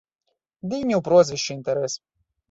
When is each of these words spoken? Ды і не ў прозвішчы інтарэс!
Ды 0.69 0.79
і 0.79 0.85
не 0.91 0.95
ў 0.97 1.01
прозвішчы 1.07 1.51
інтарэс! 1.57 1.99